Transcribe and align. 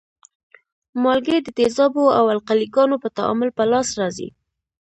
مالګې 1.03 1.37
د 1.41 1.47
تیزابو 1.57 2.05
او 2.17 2.25
القلي 2.35 2.67
ګانو 2.75 2.95
په 3.03 3.09
تعامل 3.17 3.49
په 3.57 3.63
لاس 3.71 3.87
راځي. 3.99 4.29